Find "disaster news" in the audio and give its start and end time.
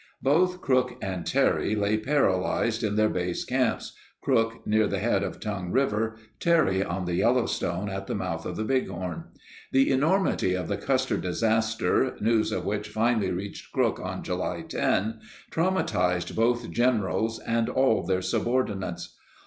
11.17-12.51